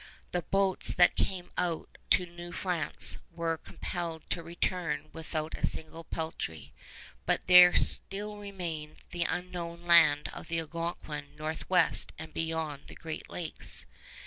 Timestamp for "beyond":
12.33-12.87